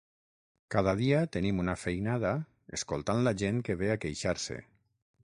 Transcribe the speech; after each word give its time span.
Cada 0.75 0.93
dia 1.01 1.19
tenim 1.35 1.61
una 1.63 1.75
feinada 1.81 2.31
escoltant 2.79 3.21
la 3.29 3.35
gent 3.43 3.61
que 3.69 3.77
ve 3.83 3.93
a 3.97 4.03
queixar-se 4.07 4.59